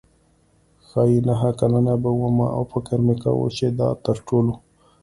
ښايي 0.87 1.19
نهه 1.27 1.49
کلنه 1.59 1.93
به 2.03 2.09
وم 2.19 2.37
او 2.55 2.61
فکر 2.71 2.97
مې 3.05 3.15
کاوه 3.23 3.47
چې 3.57 3.65
دا 3.79 3.89
تر 4.05 4.17
ټولو. 4.27 4.53